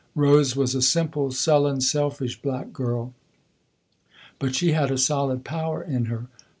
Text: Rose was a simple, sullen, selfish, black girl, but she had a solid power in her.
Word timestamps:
Rose 0.15 0.55
was 0.55 0.73
a 0.73 0.81
simple, 0.81 1.29
sullen, 1.29 1.79
selfish, 1.79 2.41
black 2.41 2.73
girl, 2.73 3.13
but 4.39 4.55
she 4.55 4.71
had 4.71 4.89
a 4.89 4.97
solid 4.97 5.45
power 5.45 5.83
in 5.83 6.05
her. 6.05 6.25